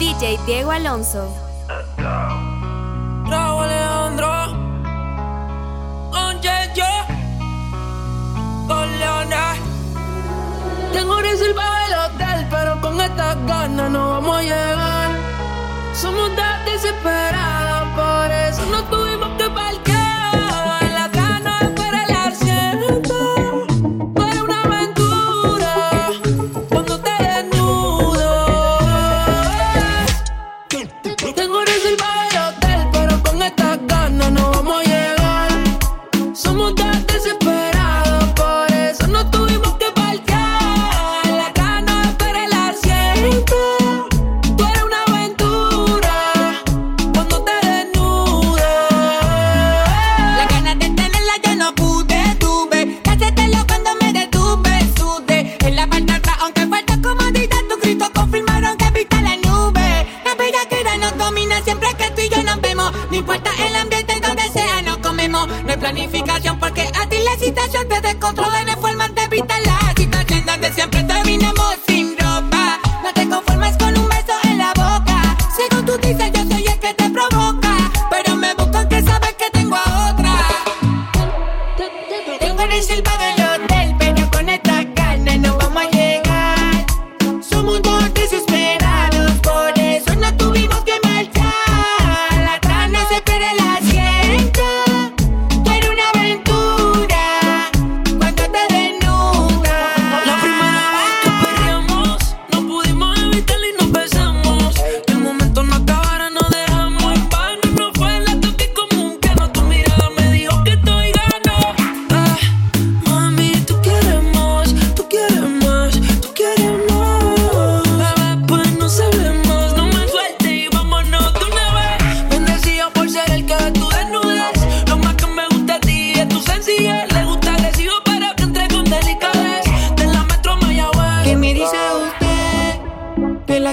[0.00, 1.28] DJ Diego Alonso.
[3.26, 4.32] Raúl Alejandro.
[6.10, 6.40] Con.
[8.66, 9.56] Con Leona.
[10.94, 15.10] Tengo reservado el hotel, pero con estas ganas no vamos a llegar.
[15.92, 19.48] Somos tan desesperados, por eso no tuvimos que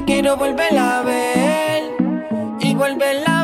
[0.07, 1.84] Quiero volver a ver
[2.62, 3.37] y volver a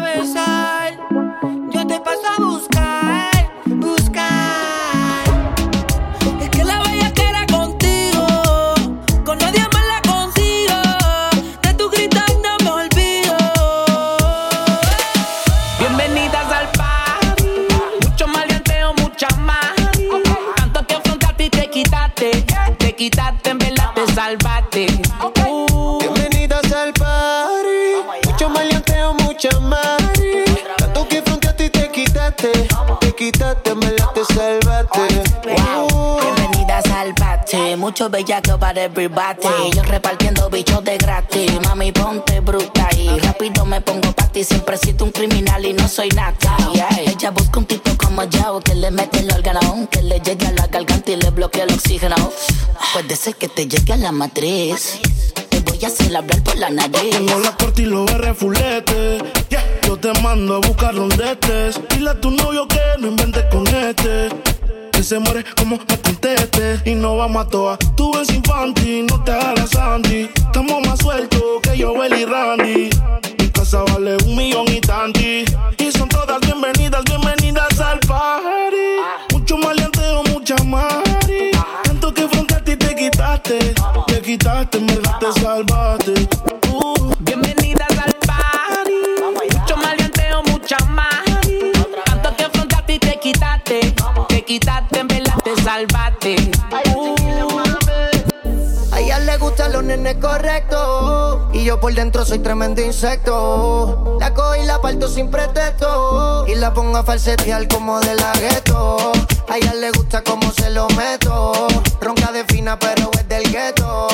[37.93, 39.73] parquear.
[39.73, 41.51] Yo repartiendo bichos de gratis.
[41.63, 44.43] Mami, ponte bruta y rápido me pongo pa' ti.
[44.43, 46.33] Siempre siento un criminal y no soy nada.
[46.99, 50.51] Ella busca un tipo como yo que le mete el órgano, que le llegue a
[50.51, 52.15] la garganta y le bloquea el oxígeno.
[52.93, 54.99] Puede ser que te llegue a la matriz.
[55.49, 57.11] Te voy a hacer hablar por la nariz.
[57.11, 59.17] Tengo la corte y los R fulete.
[59.87, 61.79] Yo te mando a buscar donde estés.
[61.89, 64.29] Dile a tu novio que no inventes con este
[65.03, 66.81] se muere como me conteste.
[66.85, 67.77] Y no vamos a toa.
[67.95, 70.29] Tú ves infantil, no te hagas Sandy.
[70.35, 72.89] Estamos más sueltos que yo, y Randy.
[73.39, 75.45] Mi casa vale un millón y tanti.
[75.77, 79.33] Y son todas bienvenidas, bienvenidas al party.
[79.33, 81.51] Mucho maleanteo, mucha mari.
[81.83, 83.73] Tanto que frente a ti te quitaste.
[84.07, 86.42] Te quitaste, en verdad te salvaste.
[94.53, 96.35] Te quitaste salvate.
[98.91, 101.47] A ella le gustan los nenes correctos.
[101.53, 104.17] Y yo por dentro soy tremendo insecto.
[104.19, 106.45] La cojo y la parto sin pretexto.
[106.47, 109.11] Y la pongo a falsetear como de la gueto.
[109.49, 111.67] A ella le gusta como se lo meto.
[111.99, 114.07] Ronca de fina, pero es del gueto.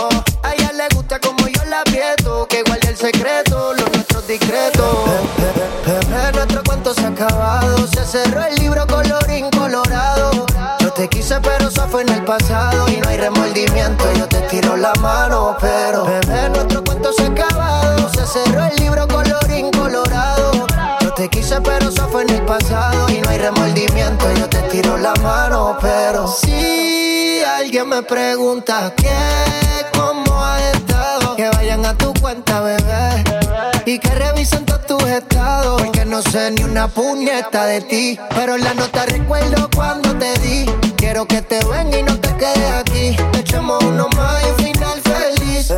[0.44, 2.47] A ella le gusta como yo la aprieto.
[2.47, 4.99] Que guarde el secreto, los nuestros discretos.
[12.00, 12.88] En el pasado.
[12.90, 15.56] Y no hay remordimiento, yo te tiro la mano.
[15.60, 18.10] Pero, bebé, nuestro cuento se ha acabado.
[18.10, 20.51] Se cerró el libro colorín colorado.
[21.01, 23.10] Yo te quise, pero eso fue en el pasado.
[23.10, 25.78] Y no hay remordimiento, yo te tiro la mano.
[25.81, 30.78] Pero, si alguien me pregunta qué, cómo estado,
[31.39, 33.24] que vayan a tu cuenta, bebé.
[33.86, 35.81] Y que revisen todos tus estados.
[35.81, 38.19] Porque no sé ni una puñeta de ti.
[38.36, 40.65] Pero en la nota recuerdo cuando te di
[40.97, 43.15] Quiero que te venga y no te quedes aquí.
[43.38, 45.69] Echemos uno más y un final feliz.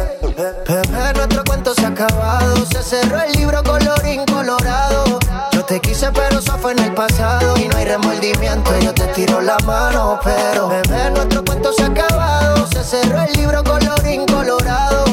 [0.68, 2.66] Bebé, nuestro cuento se ha acabado.
[2.66, 5.20] Se cerró el libro colorín colorado.
[5.52, 7.56] Yo te quise, pero eso fue en el pasado.
[7.58, 10.20] Y no hay remordimiento, yo te tiro la mano.
[10.24, 12.66] Pero, bebé, nuestro cuento se ha acabado.
[12.74, 15.11] Se cerró el libro colorín colorado.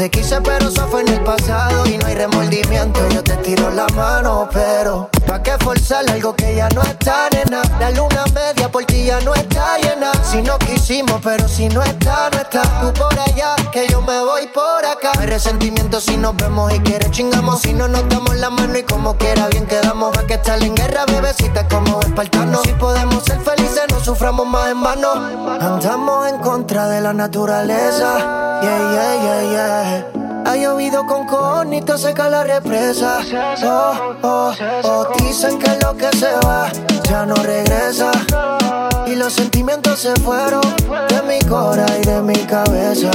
[0.00, 1.84] Te quise, pero eso fue en el pasado.
[1.84, 4.48] Y no hay remordimiento, yo te tiro la mano.
[4.50, 7.60] Pero, ¿pa' qué forzar algo que ya no está, nena?
[7.78, 10.10] La luna media por ti ya no está llena.
[10.24, 12.62] Si no quisimos, pero si no está, no está.
[12.80, 15.12] Tú por allá, que yo me voy por acá.
[15.18, 17.60] Hay resentimiento si nos vemos y quieres chingamos.
[17.60, 20.16] Si no nos damos la mano y como quiera bien quedamos.
[20.16, 22.62] Va que estar en guerra, bebecita, como espartano.
[22.64, 25.12] Si podemos ser felices, no suframos más en vano.
[25.60, 28.48] Andamos en contra de la naturaleza.
[28.62, 29.89] Yeah, yeah, yeah, yeah.
[30.46, 33.20] Ha llovido con conito, seca la represa.
[33.62, 34.52] Oh, oh,
[34.84, 35.06] oh.
[35.22, 36.70] Dicen que lo que se va
[37.08, 38.10] ya no regresa.
[39.06, 40.62] Y los sentimientos se fueron
[41.08, 43.10] de mi cora y de mi cabeza.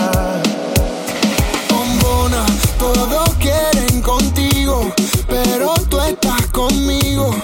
[1.70, 2.46] Bombona,
[2.80, 4.92] todos quieren contigo,
[5.28, 7.36] pero tú estás conmigo.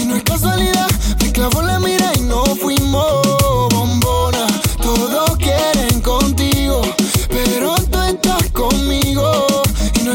[0.00, 0.88] Y no es casualidad,
[1.22, 3.25] me clavo la mira y no fuimos.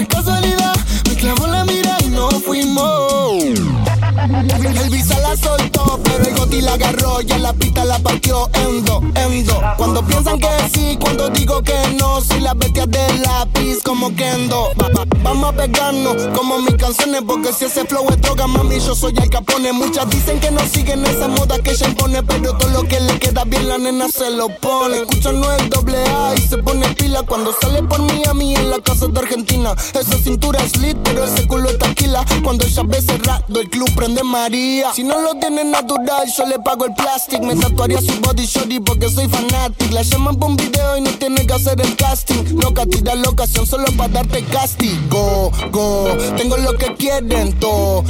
[0.07, 0.75] Casualidad,
[1.09, 3.90] me clavo la mira y no fuimos.
[4.23, 8.49] El visa la soltó, pero el goti la agarró y en la pista la partió
[8.53, 9.59] endo, endo.
[9.77, 14.69] Cuando piensan que sí, cuando digo que no, si las bestias de lápiz como Kendo.
[14.79, 14.89] Va-
[15.23, 19.13] Vamos a pegarnos como mis canciones, porque si ese flow es droga, mami, yo soy
[19.21, 19.71] el capone.
[19.71, 23.17] Muchas dicen que no siguen esa moda que ella impone, pero todo lo que le
[23.19, 24.97] queda bien la nena se lo pone.
[24.97, 28.55] Escucha no el doble A y se pone pila cuando sale por mí a mí
[28.55, 29.73] en la casa de Argentina.
[29.93, 32.25] Esa cintura es lit, pero ese culo es taquila.
[32.43, 34.93] Cuando ella ve cerrado, el club prende María.
[34.93, 37.43] Si no lo tiene natural, yo le pago el plástico.
[37.43, 39.93] Me tatuaría su body shorty porque soy fanático.
[39.93, 42.59] La llaman por un video y no tiene que hacer el casting.
[42.61, 45.51] Loca, tira la ocasión solo para darte castigo.
[45.71, 48.03] Go, tengo lo que quieren todo.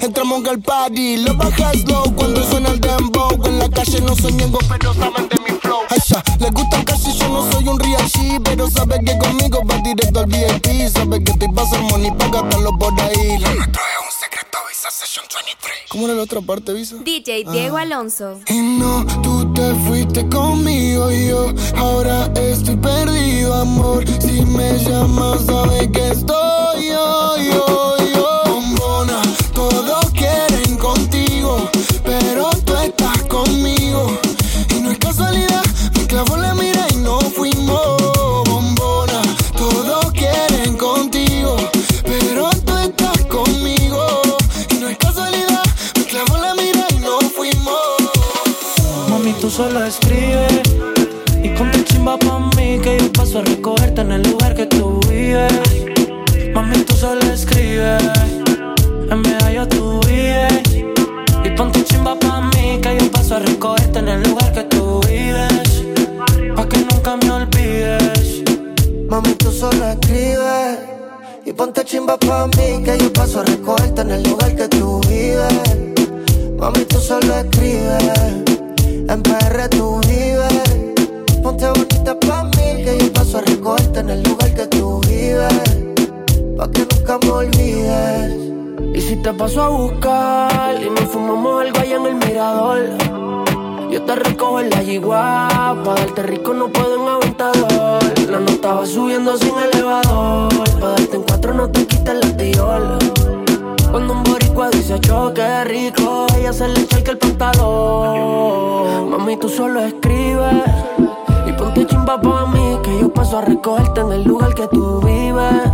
[0.00, 3.30] Entramos al party, lo bajas low cuando suena el dembow.
[3.44, 5.80] En la calle no soy ñengo, pero saben de flow.
[5.90, 9.62] Ay, ya, les gusta casi yo no soy un real G, pero sabe que conmigo
[9.64, 10.88] va directo al VIP.
[10.88, 13.38] Sabe que estoy pa' hacer money pa' gastarlo por ahí.
[13.38, 15.74] Lo nuestro es un secreto, Visa Session 23.
[15.90, 16.96] ¿Cómo era la otra parte, Visa?
[17.04, 18.40] DJ Diego Alonso.
[18.48, 24.04] Y no, tú te fuiste conmigo y yo ahora estoy perdido, amor.
[24.20, 27.95] Si me llamas, sabes que estoy yo, yo,
[49.46, 50.44] tú solo escribe
[51.40, 54.98] y ponte chimba pa' mí que yo paso a recogerte en el lugar que tú
[55.08, 55.52] vives.
[56.52, 57.96] Mami, tú solo escribe,
[59.08, 60.64] en medallo tú vives.
[61.44, 65.00] Y ponte chimba pa' mí que yo paso a recogerte en el lugar que tú
[65.06, 65.84] vives.
[66.56, 68.42] Pa' que nunca me olvides.
[69.08, 70.78] Mami, tú solo escribes
[71.44, 75.00] y ponte chimba pa' mí que yo paso a recogerte en el lugar que tú
[75.08, 75.54] vives.
[76.58, 78.45] Mami, tú solo escribes,
[79.08, 80.64] en PR tú vives.
[81.42, 85.54] Ponte bonita pa' mí que yo paso a recogerte en el lugar que tú vives.
[86.56, 88.46] Pa' que nunca me olvides.
[88.94, 92.80] Y si te paso a buscar y nos fumamos algo allá en el mirador.
[93.90, 95.48] Yo te recojo en la yigua,
[95.84, 98.02] pa' darte rico no puedo en aventador.
[98.30, 102.98] La nota va subiendo sin elevador, pa' darte en cuatro no te quites la tiola.
[103.90, 104.14] Cuando
[104.86, 109.10] dice choque rico, ella se le echa el pantalón.
[109.10, 110.62] Mami, tú solo escribes
[111.44, 115.00] y ponte chimba pa' mí, que yo paso a recogerte en el lugar que tú
[115.00, 115.72] vives.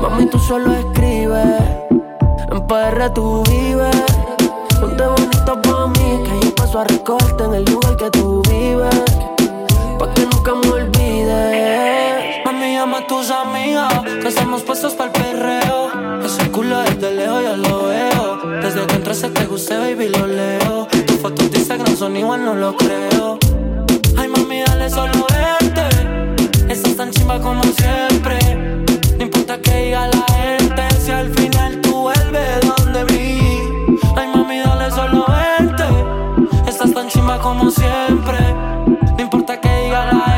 [0.00, 1.60] Mami, tú solo escribes,
[2.52, 3.96] en PR tú vives.
[4.80, 8.94] Ponte bonita pa' mí, que yo paso a recogerte en el lugar que tú vives.
[9.98, 12.44] Pa' que nunca me olvides.
[12.44, 15.80] Mami, llama a tus amigas, que estamos puestos para el perreo.
[16.24, 18.09] Ese culo desde lejos ya lo veo.
[18.72, 20.86] Desde que entraste te gusté, baby, lo leo.
[21.04, 23.36] Tus fotos de Instagram son igual, no lo creo.
[24.16, 25.88] Ay, mami, dale solo verte.
[26.72, 28.38] Estás tan chimba como siempre.
[29.18, 33.40] No importa que diga la gente, si al final tú vuelves donde mí.
[34.14, 35.84] Ay, mami, dale solo verte.
[36.68, 38.38] Estás tan chimba como siempre.
[39.16, 40.29] No importa que diga la gente,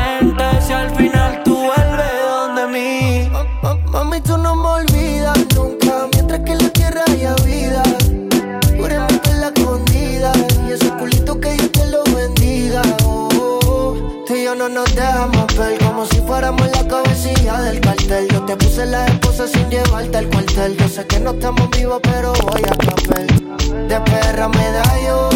[18.85, 20.77] la esposa sin llevarte al cuartel.
[20.77, 23.27] Yo sé que no estamos vivos, pero voy a papel.
[23.87, 25.29] De perra me daño,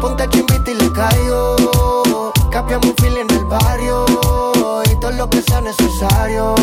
[0.00, 2.32] ponte chimbita y le caigo.
[2.50, 4.04] Capiamos un fil en el barrio
[4.90, 6.54] y todo lo que sea necesario.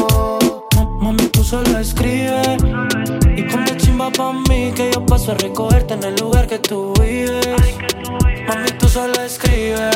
[0.99, 2.57] Mami, tú solo escribes.
[3.35, 6.93] Y ponte chimba pa' mí, que yo paso a recogerte en el lugar que tú
[6.99, 7.47] vives.
[8.47, 9.95] Mami, tú solo escribes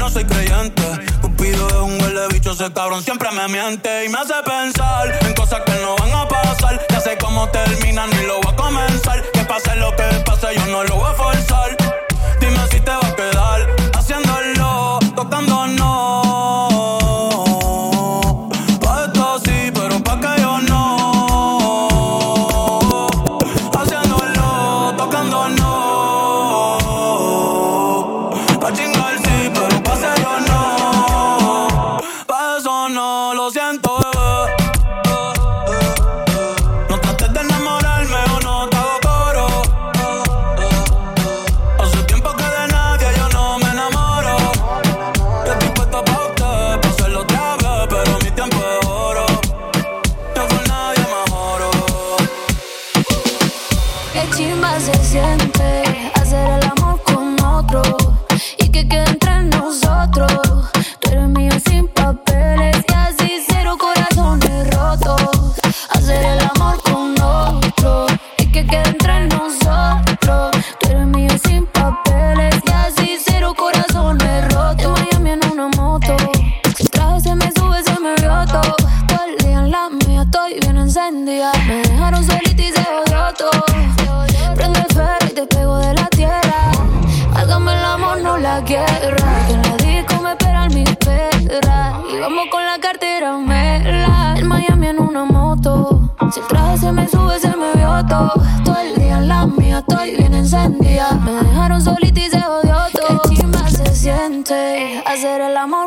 [0.00, 0.82] no soy creyente.
[1.20, 5.34] Cupido es un huele bicho, ese cabrón siempre me miente y me hace pensar en
[5.34, 6.80] cosas que no van a pasar.
[6.88, 9.22] Ya sé cómo terminan y lo voy a comenzar.
[9.32, 11.76] Que pase lo que pase, yo no lo voy a forzar.
[12.40, 15.89] Dime si te va a quedar haciéndolo, tocándonos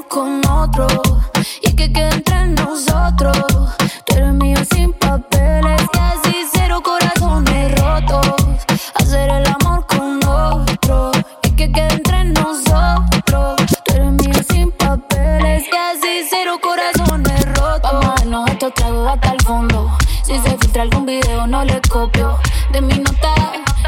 [0.09, 0.87] con otro.
[1.61, 3.37] Y que queda entre nosotros.
[4.05, 8.27] Tú eres mío sin papeles casi cero corazones rotos.
[8.95, 11.11] Hacer el amor con otro.
[11.43, 13.55] Y que queda entre nosotros.
[13.85, 17.91] Tú eres mío sin papeles casi cero corazones rotos.
[17.91, 19.97] Vamos a darnos estos tragos hasta el fondo.
[20.23, 22.37] Si se filtra algún video, no le copio.
[22.71, 23.33] De mi nota,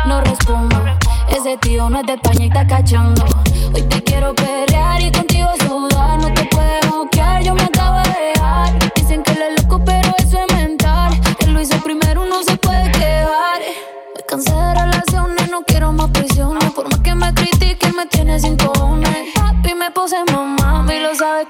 [0.05, 0.83] no respondo.
[1.29, 3.25] Ese tío no es de España y está cachando.
[3.73, 5.94] Hoy te quiero pelear y contigo sudar.
[18.25, 19.33] Critiquen, me tiene sin cojones.
[19.33, 21.45] Papi, me puse mamá, y lo sabe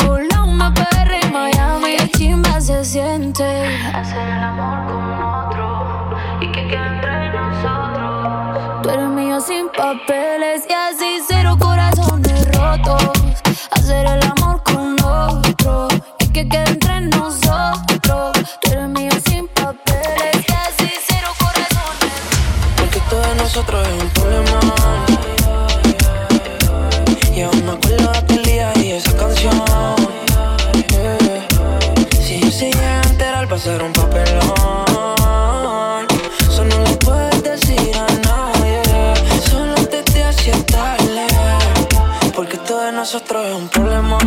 [43.25, 44.17] nosotros es un problema.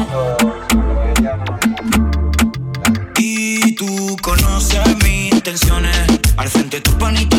[3.16, 5.96] Y tú conoces mis intenciones.
[6.36, 7.37] Al frente tu panita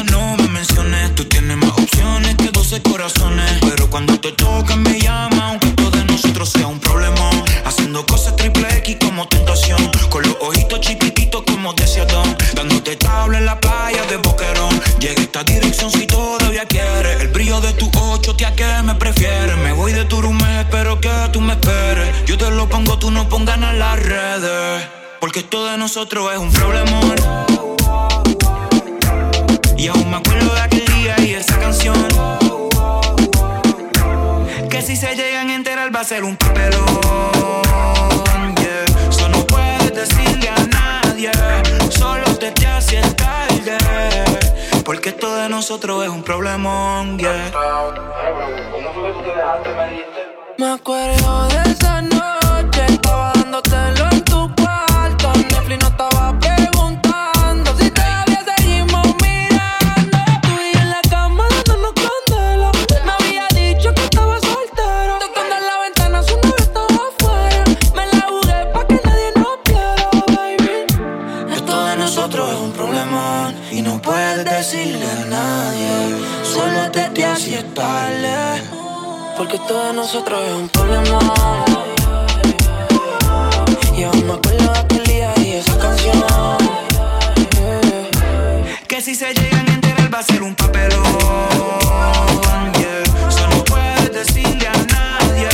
[23.30, 24.88] pongas en las redes.
[25.20, 27.16] Porque esto de nosotros es un problemón.
[29.78, 31.96] Y aún me acuerdo de aquel día y esa canción.
[34.70, 36.86] Que si se llegan a enterar va a ser un papelón.
[38.56, 38.86] Yeah.
[39.10, 41.32] Eso no puedes decirle a nadie.
[41.90, 43.78] Solo te te haces tarde.
[44.84, 47.18] Porque esto de nosotros es un problemón.
[47.18, 47.52] Yeah.
[50.58, 52.19] Me acuerdo de esa noche,
[79.38, 81.20] Porque todo de nosotros es un problema.
[83.96, 86.22] Y aún me acuerdo de aquel día y esa canción.
[88.86, 91.04] Que si se llegan a enterar va a ser un papelón.
[92.74, 93.04] Yeah.
[93.30, 95.50] Eso no puedes decirle a nadie.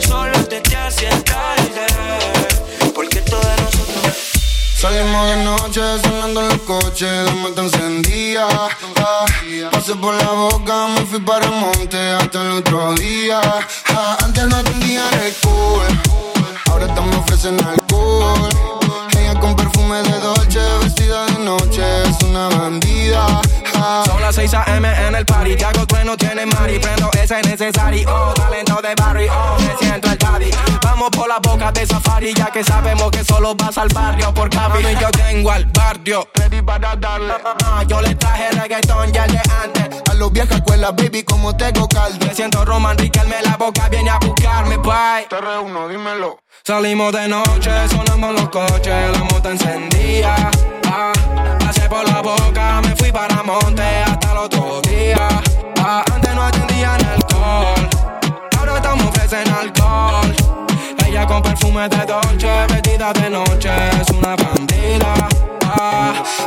[0.00, 1.86] Solo te te haces tarde.
[2.92, 4.16] Porque todo de nosotros
[4.74, 8.48] Salimos de noche sonando en los coches, la mata encendía.
[9.80, 13.40] Pasé por la boca, me fui para el monte hasta el otro día.
[13.88, 15.86] Ah, antes no atendían el cool,
[16.66, 18.50] ahora me ofrecen alcohol.
[19.18, 23.40] Ella con perfume de Dolce, vestida de noche, es una bandida.
[23.82, 24.88] Ah, Son las 6 a.m.
[25.08, 25.56] en el party.
[25.56, 26.78] Te hago trueno, tiene mari.
[26.78, 28.08] Prendo ese necesario.
[28.08, 29.32] Oh, talento de barrio.
[29.32, 30.50] Oh, me siento el daddy.
[30.82, 32.34] Vamos por la boca de safari.
[32.34, 34.90] Ya que sabemos que solo vas al barrio por camino.
[34.90, 36.28] Y yo tengo al barrio.
[36.34, 37.34] Ready para darle.
[37.64, 40.02] Ah, yo le traje reggaetón ya de antes.
[40.10, 42.26] a los viejas escuelas, baby, como tengo caldo.
[42.26, 43.88] Me siento Roman Riquelme la boca.
[43.88, 45.26] Viene a buscarme, bye.
[45.28, 46.38] Te reúno, dímelo.
[46.62, 50.36] Salimos de noche, sonamos los coches, la moto encendía.
[50.86, 51.12] Ah,
[51.90, 55.28] por la boca, me fui para monte hasta el otro día.
[55.78, 57.88] Ah, antes no atendían alcohol,
[58.56, 60.34] ahora estamos ofrecen alcohol.
[61.04, 65.39] Ella con perfume de Dolce, vestida de noche, es una bandida.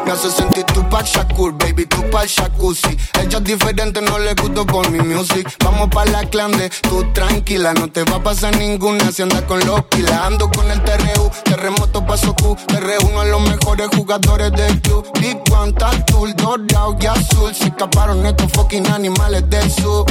[0.05, 2.97] Me hace sentir tu pa' Shakur, baby, tu pa' jacuzzi.
[3.21, 5.47] Ella es diferente, no le gusto por mi music.
[5.63, 9.59] Vamos pa' la clande, tú tranquila, no te va a pasar ninguna si andas con
[9.65, 10.19] los pilas.
[10.23, 12.57] Ando con el TRU, terremoto paso Q.
[12.67, 15.05] Te reúno a los mejores jugadores del club.
[15.19, 17.53] Big One, Tatul, dorado y azul.
[17.55, 20.05] Se escaparon estos fucking animales del sur.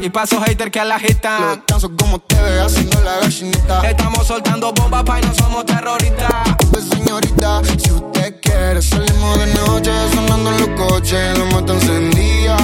[0.00, 1.40] y paso hater que a la agitan.
[1.40, 3.88] Los danzo como te ve haciendo la gallinita.
[3.88, 6.32] Estamos soltando bombas, pa' y no somos terroristas.
[6.70, 12.56] Pues señorita, si usted quiere, salimos de noche sonando en los coches, la moto encendía.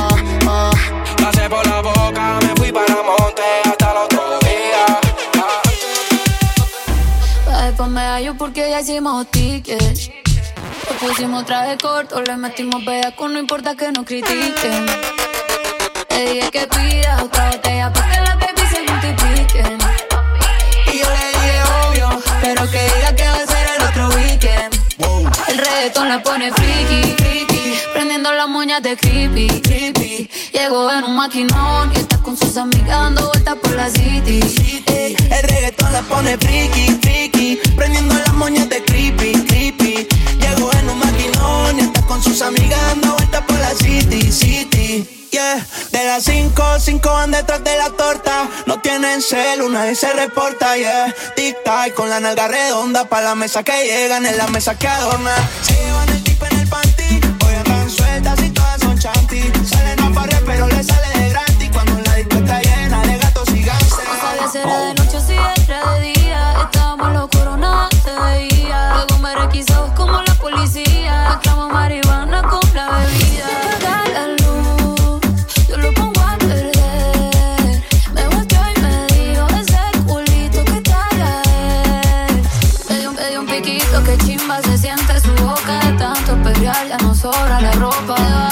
[0.46, 0.70] Ah,
[1.22, 5.00] Pasé por la boca, me fui para monte hasta el otro día.
[7.46, 10.10] Bajé pa' medallo porque ya hicimos tickets.
[10.88, 14.86] Le pusimos traje corto, le metimos bellaco, no importa que nos critiquen.
[16.10, 19.78] Le dije que pida otra botella pa' que las baby se multipliquen.
[20.92, 22.08] Y yo le dije obvio,
[22.42, 23.43] pero que diga que
[25.48, 27.53] el reggaetón la pone friki
[27.92, 30.30] Prendiendo las moñas de creepy, creepy.
[30.52, 34.40] Llegó en un maquinón y está con sus amigas dando vueltas por la city.
[34.86, 37.58] Ey, el reggaetón la pone friki, friki.
[37.76, 40.08] Prendiendo las moñas de creepy, creepy.
[40.38, 45.14] Llegó en un maquinón y está con sus amigas dando vueltas por la city, city.
[45.34, 45.66] Yeah.
[45.90, 48.48] De las 5, 5 van detrás de la torta.
[48.66, 51.12] No tienen cel, una se reporta, yeah.
[51.34, 53.08] Tic-tac con la nalga redonda.
[53.08, 55.34] Pa' la mesa que llegan, en la mesa que adorna.
[55.62, 57.33] Se llevan el tipo en el panty
[59.04, 59.42] chanti.
[59.66, 60.10] Salen a
[60.46, 61.68] pero le sale de gratis.
[61.72, 64.20] Cuando la disco llena de gatos y gangsters.
[64.22, 66.42] Sabía si era de noche, si era de día.
[66.64, 68.94] Estábamos locos, nada se veía.
[68.94, 71.28] Luego me requisó como la policía.
[71.28, 73.46] Mezclamos marihuana con la bebida.
[73.76, 75.20] Apaga la luz,
[75.68, 77.82] yo lo pongo a perder.
[78.14, 81.42] Me volteó y me dijo ese culito que tal a
[82.28, 82.42] él.
[82.88, 86.88] Me dio, un piquito que chimba se siente su boca de tanto pelear.
[86.88, 88.43] Ya no sobra la ropa.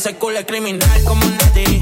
[0.00, 1.79] ese culo es criminal como nadie.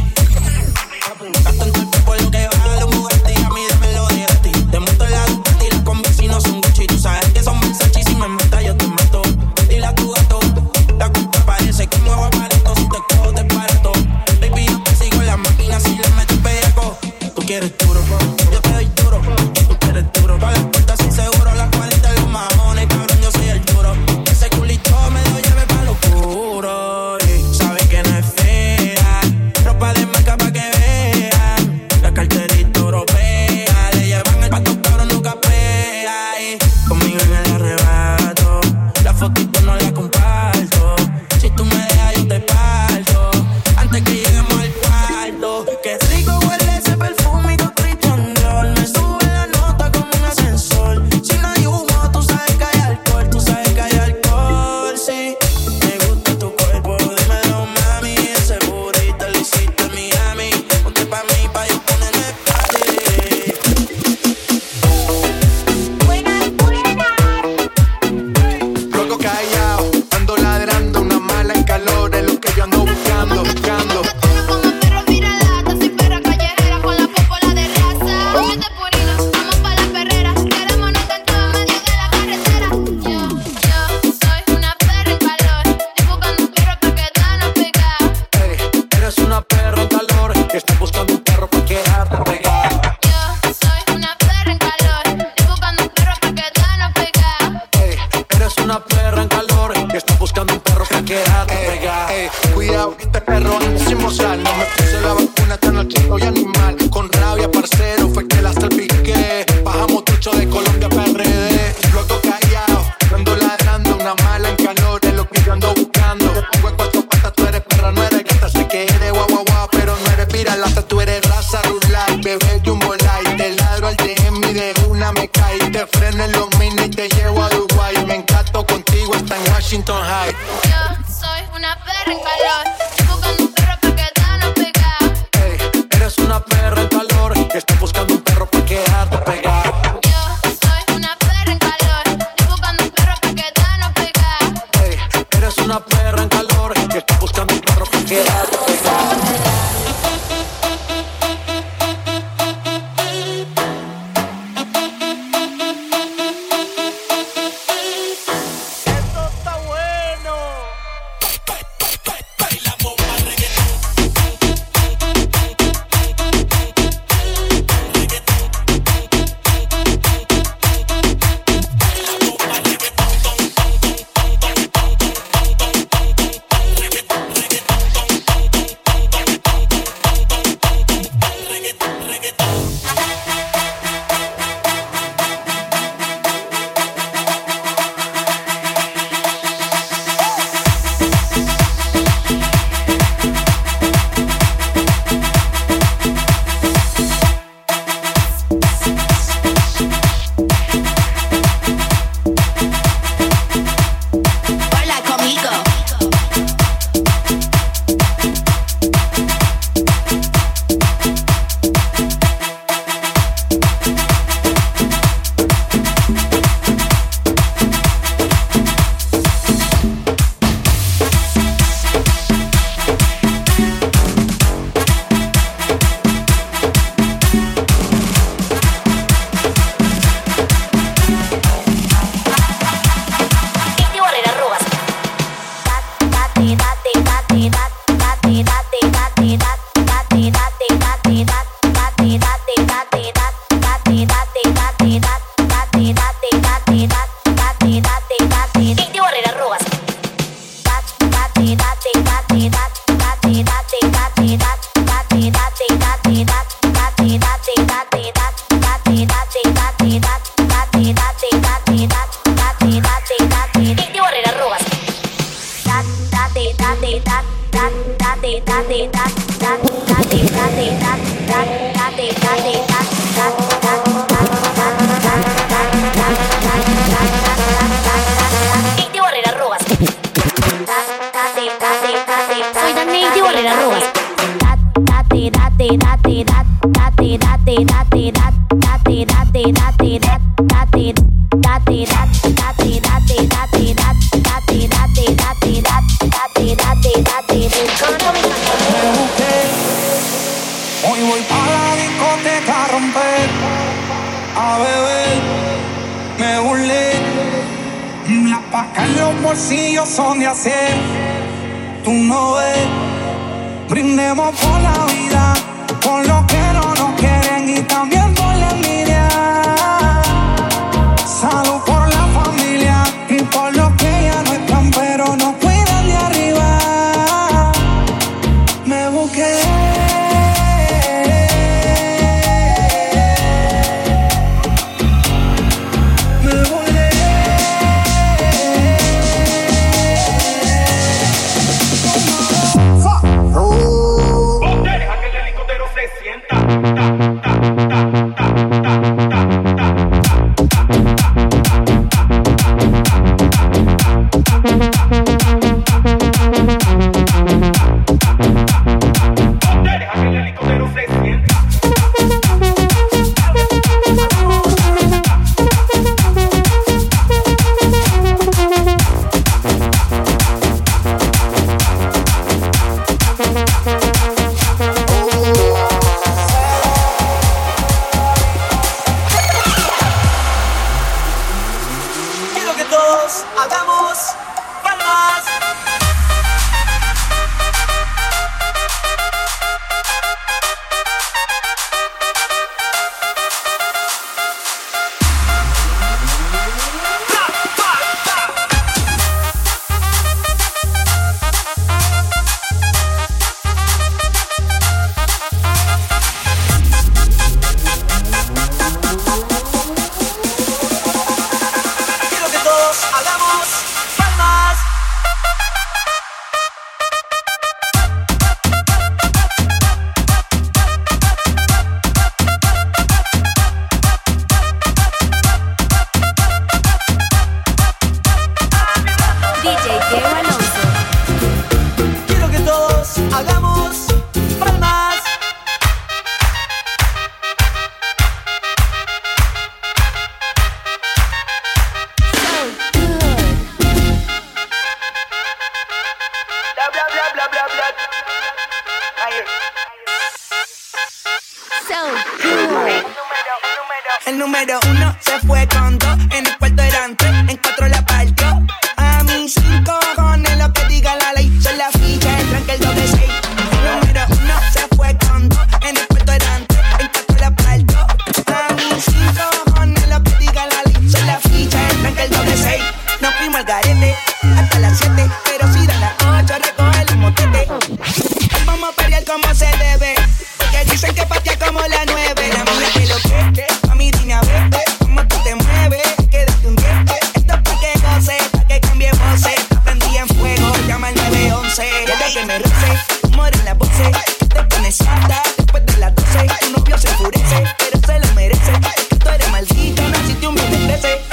[125.33, 128.05] Te freno en los mini y te llevo a Dubai.
[128.07, 130.33] Me encanto contigo hasta en Washington High.
[130.65, 133.08] Yo soy una perra en calor.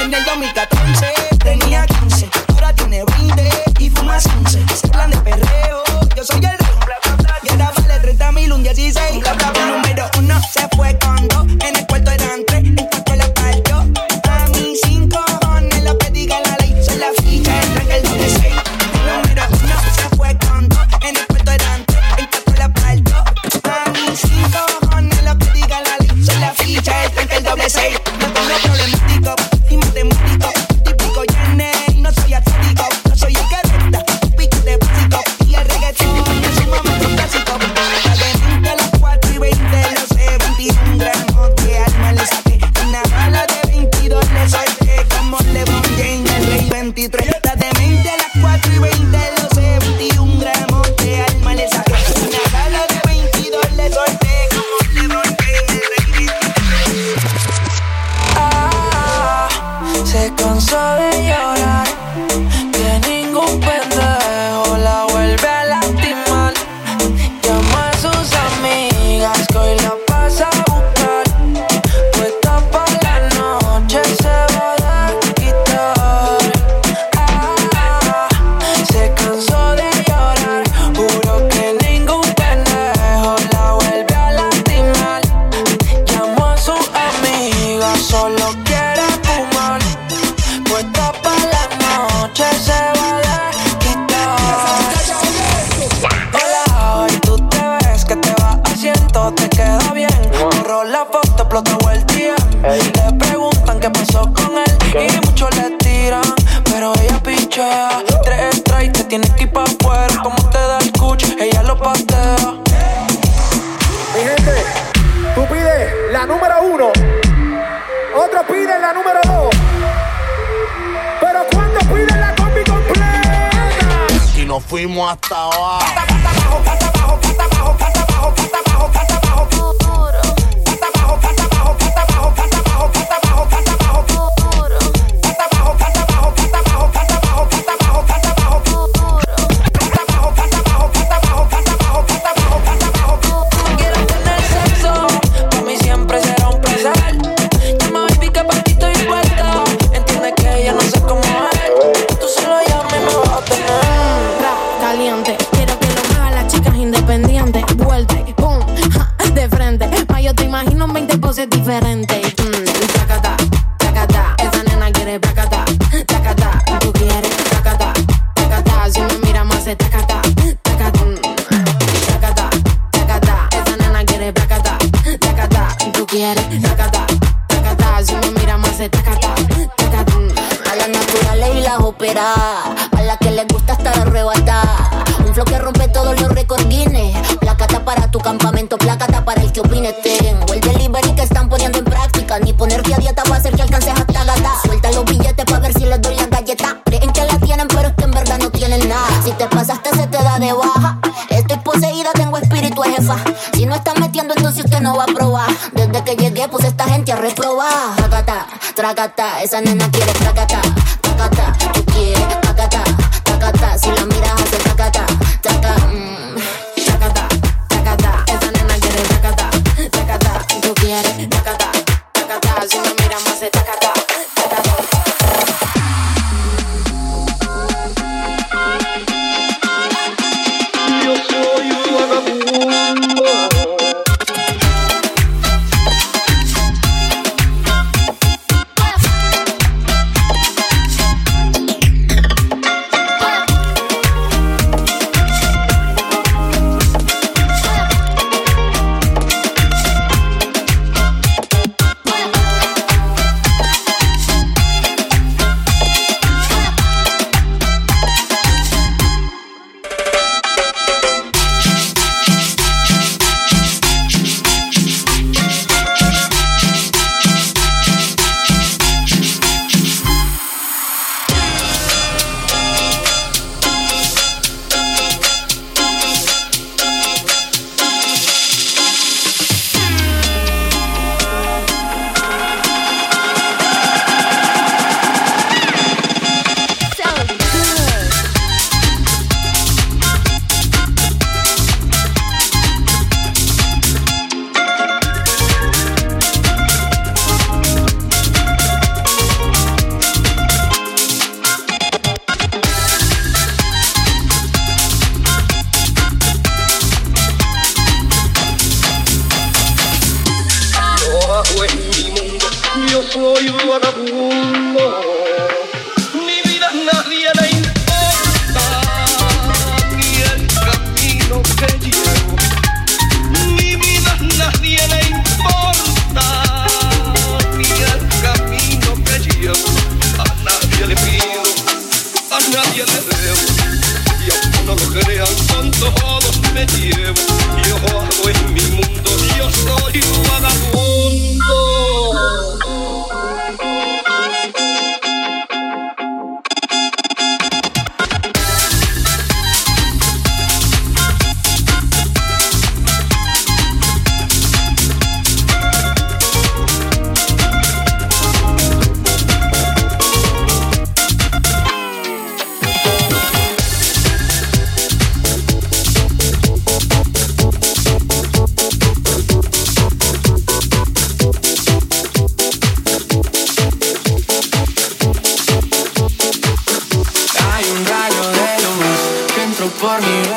[0.05, 3.49] En el 2014 tenía 15, ahora tiene 20
[3.79, 4.84] y fuma 15.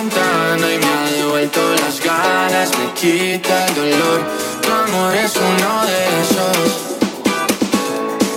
[0.08, 4.20] ventana y me ha devuelto las ganas, me quita el dolor.
[4.62, 6.68] Tu amor es uno de esos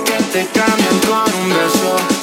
[0.05, 2.20] que te cambian con un beso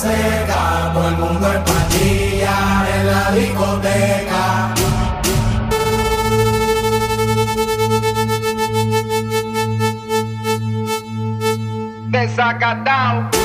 [0.00, 4.74] seca, todo el mundo en pandilla en la discoteca.
[12.08, 13.39] Desacatado.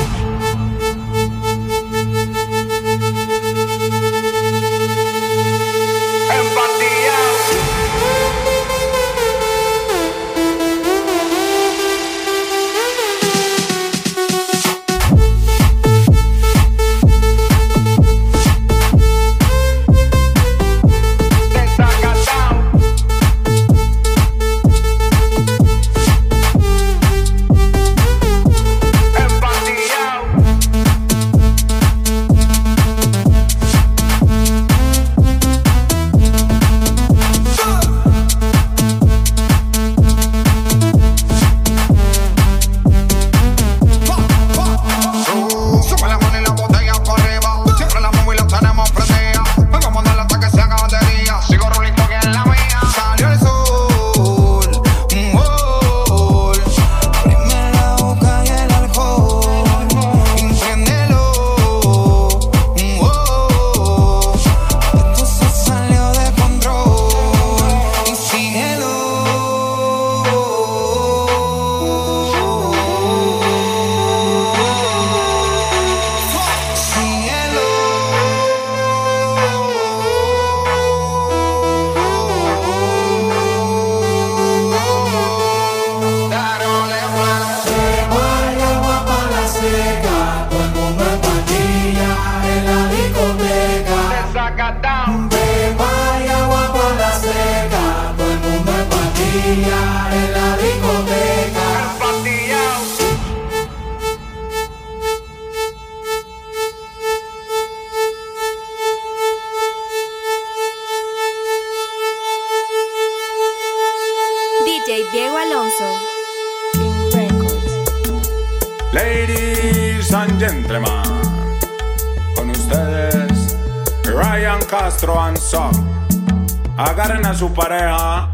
[127.36, 128.30] Su pareja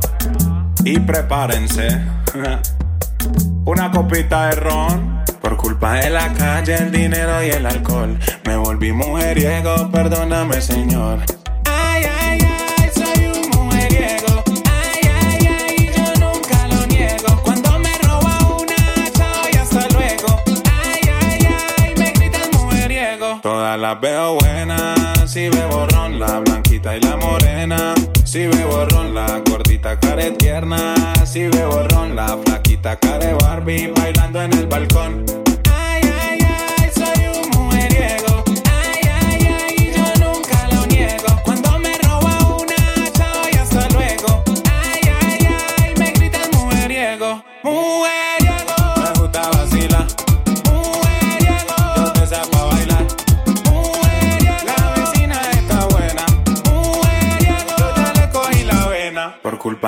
[0.85, 1.89] y prepárense.
[3.65, 5.23] Una copita de ron.
[5.41, 8.17] Por culpa de la calle, el dinero y el alcohol.
[8.45, 11.19] Me volví mujeriego, perdóname, señor.
[11.65, 12.39] Ay, ay,
[12.79, 14.45] ay, soy un mujeriego.
[14.71, 17.43] Ay, ay, ay, yo nunca lo niego.
[17.43, 20.41] Cuando me roba una, chao y hasta luego.
[20.81, 21.49] Ay, ay,
[21.81, 23.41] ay, me gritan mujeriego.
[23.43, 27.95] Todas las veo buenas, si bebo ron, la blanquita y la morena.
[28.33, 30.95] Si bebo ron, la gordita care tierna.
[31.27, 35.27] Si bebo ron, la flaquita care Barbie bailando en el balcón.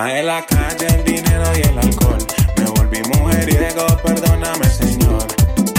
[0.02, 2.18] De la calle, el dinero y el alcohol.
[2.56, 5.24] Me volví mujeriego, perdóname, señor.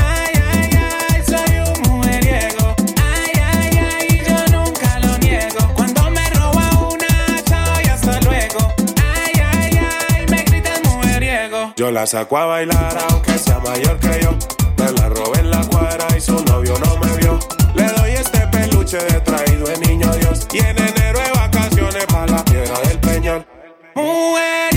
[0.01, 2.75] Ay, ay, ay, soy un mujeriego.
[2.95, 5.67] Ay, ay, ay, yo nunca lo niego.
[5.75, 8.73] Cuando me roba una, chao y hasta luego.
[9.03, 11.73] Ay, ay, ay, me gritan mujeriego.
[11.75, 14.31] Yo la saco a bailar, aunque sea mayor que yo.
[14.77, 17.37] Me la robé en la cuadra y su novio no me vio.
[17.75, 20.47] Le doy este peluche de traído de niño Dios.
[20.53, 20.84] Y en
[24.05, 24.74] Mujeriego.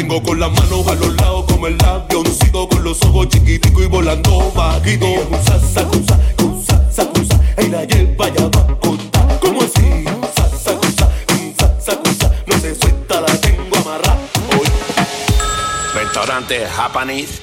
[0.00, 3.86] Tengo con las manos a los lados como el avioncito con los ojos chiquitico y
[3.86, 5.04] volando bajito.
[5.28, 10.04] Cruza, sacuza, cruza, y la lleva ya va a ¿Cómo así?
[10.64, 11.06] Sacuza,
[11.78, 14.16] sacuza, no se suelta, la tengo amarrada
[14.58, 14.66] hoy.
[15.92, 17.42] Restaurante Japanese.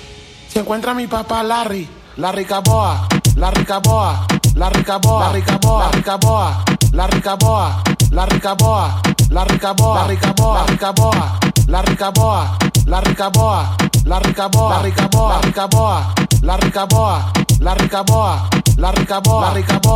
[0.51, 5.32] Se encuentra mi papá Larry, la rica boa, la rica boa, la rica boa, la
[5.32, 10.08] rica boa, la rica boa, la rica boa, la rica boa, la rica boa, la
[10.08, 14.82] rica boa, la rica boa la rica boa, la rica boa, la rica boa, la
[14.82, 19.41] ricaboa, la rica boa, la rica boa, la rica boa, la rica boa,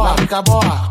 [0.04, 0.88] la rica boa,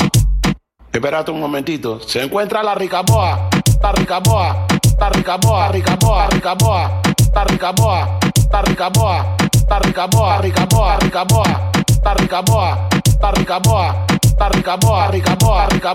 [1.33, 3.51] un momentito, se encuentra la rica boa,
[3.83, 4.67] la rica boa,
[4.99, 7.01] la rica boa, rica boa, rica boa,
[7.35, 8.19] la ricaboa,
[8.51, 9.37] la rica boa,
[9.69, 11.69] la rica boa, rica boa, rica boa,
[12.03, 12.89] la rica boa,
[13.21, 14.07] la rica boa,
[14.39, 15.95] la rica boa, rica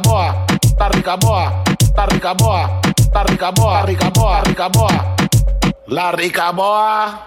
[0.78, 1.64] la ricaboa,
[1.96, 2.95] la ricaboa.
[3.16, 5.16] La rica boa, rica boa, rica boa.
[5.88, 7.18] La rica boa.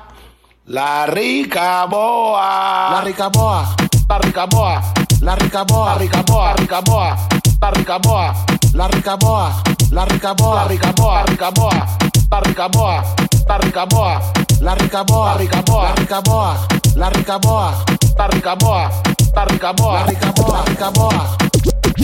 [0.66, 2.90] La rica boa.
[2.90, 3.74] La rica boa.
[4.06, 4.82] La rica boa.
[5.22, 5.94] La rica boa.
[5.94, 6.52] La rica boa.
[6.52, 7.16] Rica boa.
[7.62, 8.34] La rica boa.
[8.74, 9.62] La rica boa.
[9.90, 10.54] La rica boa.
[10.54, 11.24] La rica boa.
[11.24, 11.96] Rica boa.
[12.28, 13.02] La rica boa.
[13.40, 14.20] La rica boa.
[14.60, 15.32] La rica boa.
[15.80, 16.56] La rica boa.
[16.96, 17.72] La rica boa.
[18.16, 18.28] La rica boa.
[18.28, 18.90] La rica boa.
[19.34, 20.04] La rica boa.
[20.04, 20.52] La rica boa.
[20.52, 21.36] La rica boa.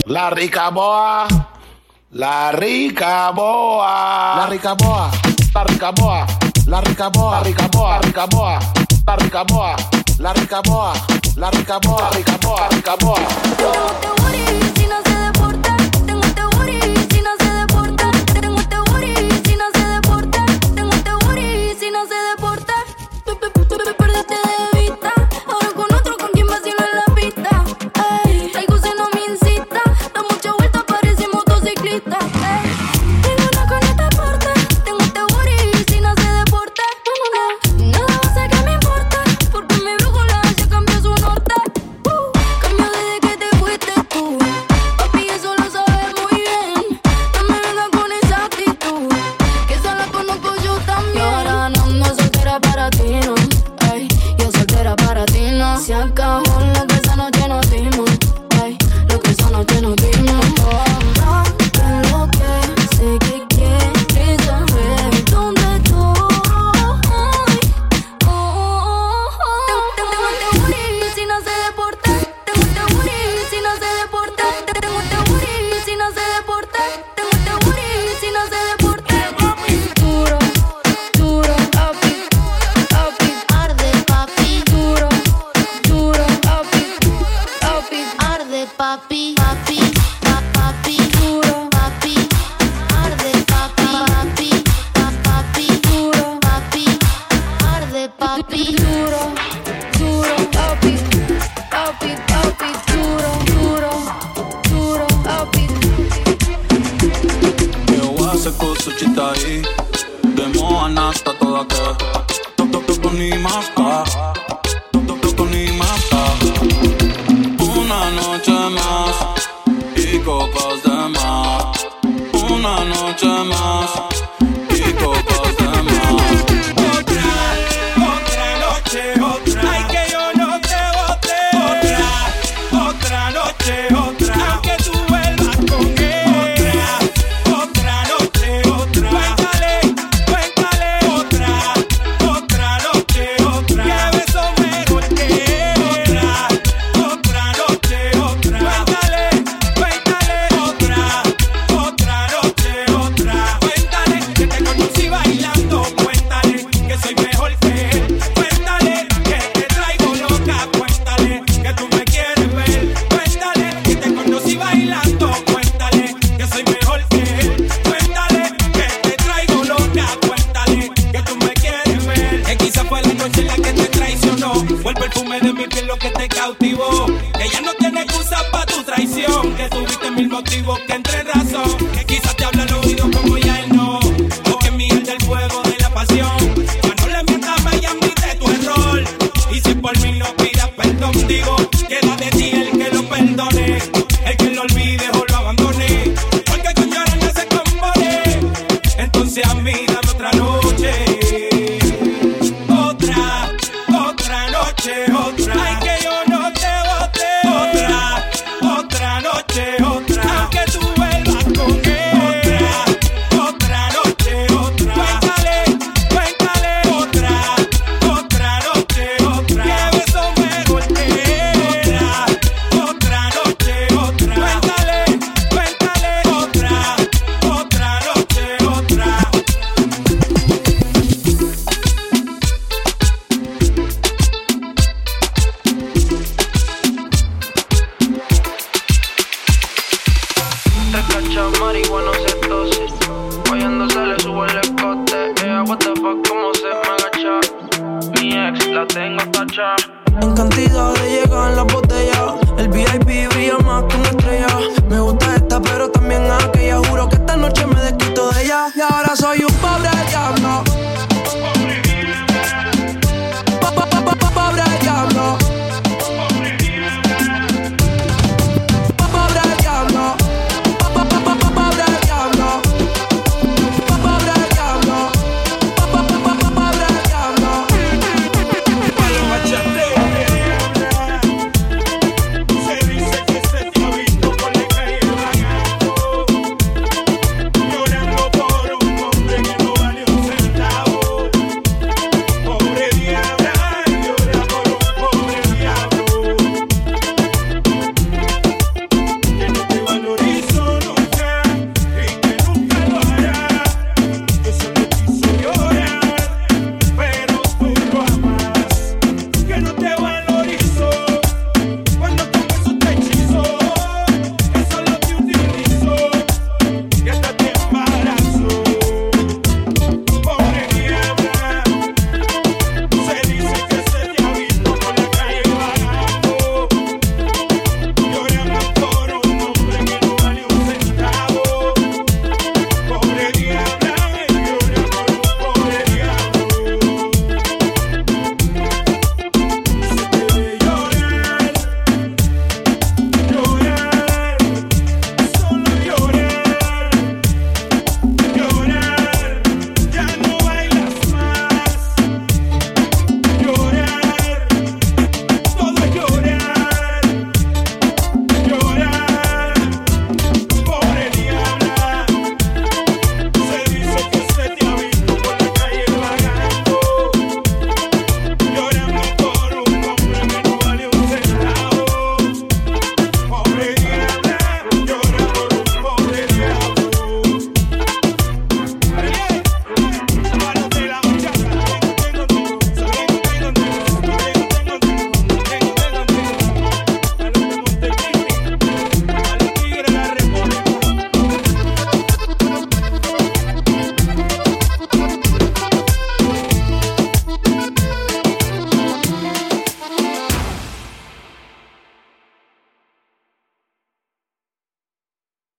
[0.05, 1.54] La rica boa.
[2.17, 4.37] La rica boa.
[4.37, 5.11] La rica boa.
[5.53, 6.25] La rica boa.
[6.65, 7.31] La rica boa.
[7.41, 7.89] La rica boa.
[7.89, 8.59] La rica boa.
[9.05, 9.75] La rica boa.
[10.19, 10.93] La rica boa.
[11.35, 11.99] La rica boa.
[11.99, 12.67] La rica boa.
[12.69, 14.24] Rica boa.